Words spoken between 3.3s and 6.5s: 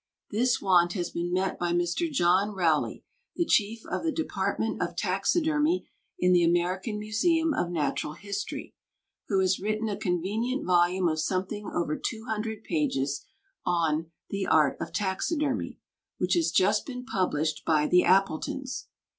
the chief of the Department of Taxidermy in the